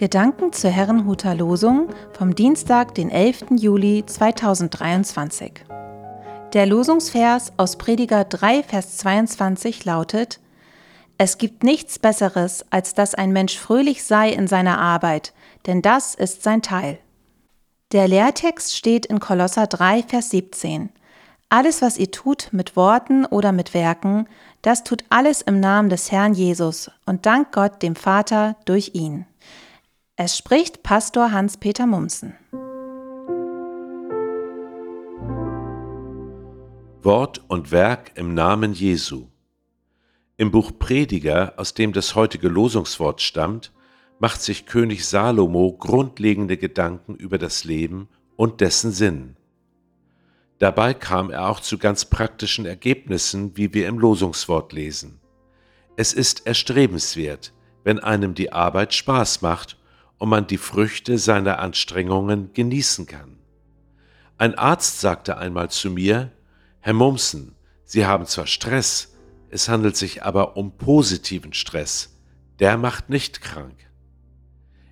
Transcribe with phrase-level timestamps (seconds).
[0.00, 3.48] Gedanken zur Herrenhuter Losung vom Dienstag, den 11.
[3.58, 5.62] Juli 2023.
[6.54, 10.40] Der Losungsvers aus Prediger 3, Vers 22 lautet:
[11.18, 15.34] Es gibt nichts Besseres, als dass ein Mensch fröhlich sei in seiner Arbeit,
[15.66, 16.98] denn das ist sein Teil.
[17.92, 20.88] Der Lehrtext steht in Kolosser 3, Vers 17.
[21.50, 24.28] Alles, was ihr tut mit Worten oder mit Werken,
[24.62, 29.26] das tut alles im Namen des Herrn Jesus und dank Gott dem Vater durch ihn.
[30.22, 32.34] Es spricht Pastor Hans-Peter Mumsen.
[37.00, 39.28] Wort und Werk im Namen Jesu.
[40.36, 43.72] Im Buch Prediger, aus dem das heutige Losungswort stammt,
[44.18, 49.36] macht sich König Salomo grundlegende Gedanken über das Leben und dessen Sinn.
[50.58, 55.18] Dabei kam er auch zu ganz praktischen Ergebnissen, wie wir im Losungswort lesen.
[55.96, 59.79] Es ist erstrebenswert, wenn einem die Arbeit Spaß macht
[60.20, 63.38] und man die Früchte seiner Anstrengungen genießen kann.
[64.36, 66.30] Ein Arzt sagte einmal zu mir,
[66.80, 67.54] Herr Mumsen,
[67.84, 69.16] Sie haben zwar Stress,
[69.48, 72.18] es handelt sich aber um positiven Stress,
[72.58, 73.74] der macht nicht krank.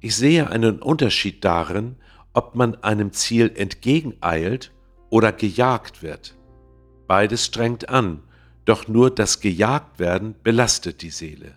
[0.00, 1.96] Ich sehe einen Unterschied darin,
[2.32, 4.72] ob man einem Ziel entgegeneilt
[5.08, 6.36] oder gejagt wird.
[7.06, 8.24] Beides strengt an,
[8.64, 11.54] doch nur das Gejagtwerden belastet die Seele.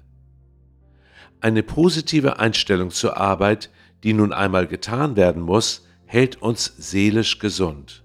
[1.46, 3.70] Eine positive Einstellung zur Arbeit,
[4.04, 8.04] die nun einmal getan werden muss, hält uns seelisch gesund.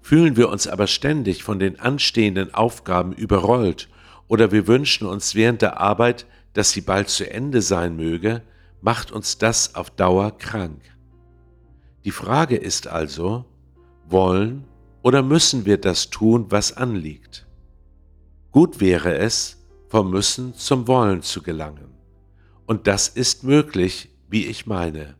[0.00, 3.90] Fühlen wir uns aber ständig von den anstehenden Aufgaben überrollt
[4.26, 6.24] oder wir wünschen uns während der Arbeit,
[6.54, 8.40] dass sie bald zu Ende sein möge,
[8.80, 10.80] macht uns das auf Dauer krank.
[12.06, 13.44] Die Frage ist also,
[14.06, 14.64] wollen
[15.02, 17.46] oder müssen wir das tun, was anliegt?
[18.50, 19.58] Gut wäre es,
[19.90, 21.89] vom Müssen zum Wollen zu gelangen.
[22.70, 25.16] Und das ist möglich, wie ich meine.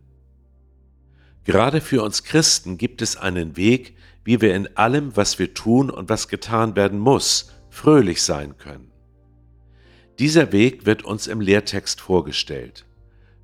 [1.42, 5.90] Gerade für uns Christen gibt es einen Weg, wie wir in allem, was wir tun
[5.90, 8.92] und was getan werden muss, fröhlich sein können.
[10.20, 12.84] Dieser Weg wird uns im Lehrtext vorgestellt.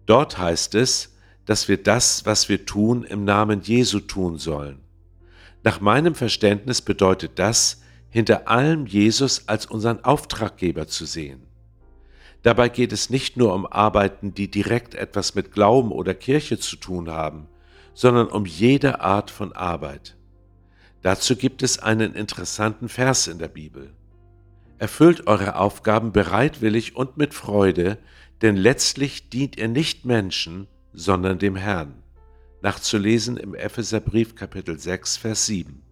[0.06, 4.84] Dort heißt es, dass wir das, was wir tun, im Namen Jesu tun sollen.
[5.64, 11.45] Nach meinem Verständnis bedeutet das, hinter allem Jesus als unseren Auftraggeber zu sehen.
[12.42, 16.76] Dabei geht es nicht nur um Arbeiten, die direkt etwas mit Glauben oder Kirche zu
[16.76, 17.48] tun haben,
[17.94, 20.16] sondern um jede Art von Arbeit.
[21.02, 23.92] Dazu gibt es einen interessanten Vers in der Bibel.
[24.78, 27.98] Erfüllt eure Aufgaben bereitwillig und mit Freude,
[28.42, 32.02] denn letztlich dient ihr nicht Menschen, sondern dem Herrn.
[32.62, 35.82] Nachzulesen im Epheserbrief Kapitel 6, Vers 7.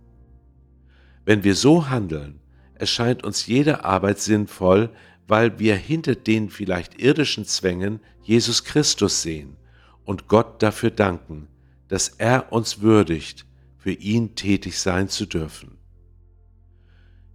[1.24, 2.40] Wenn wir so handeln,
[2.74, 4.90] erscheint uns jede Arbeit sinnvoll,
[5.26, 9.56] weil wir hinter den vielleicht irdischen Zwängen Jesus Christus sehen
[10.04, 11.48] und Gott dafür danken,
[11.88, 13.46] dass er uns würdigt,
[13.78, 15.76] für ihn tätig sein zu dürfen.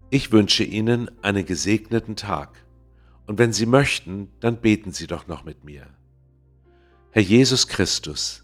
[0.09, 2.65] Ich wünsche Ihnen einen gesegneten Tag
[3.27, 5.85] und wenn Sie möchten, dann beten Sie doch noch mit mir.
[7.11, 8.43] Herr Jesus Christus,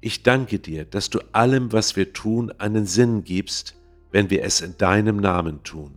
[0.00, 3.76] ich danke dir, dass du allem, was wir tun, einen Sinn gibst,
[4.10, 5.94] wenn wir es in deinem Namen tun.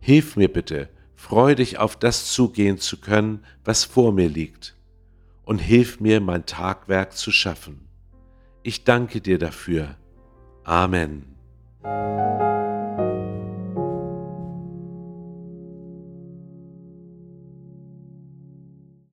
[0.00, 0.88] Hilf mir bitte,
[1.20, 4.74] freudig auf das zugehen zu können, was vor mir liegt,
[5.44, 7.86] und hilf mir, mein Tagwerk zu schaffen.
[8.62, 9.96] Ich danke dir dafür.
[10.64, 11.36] Amen.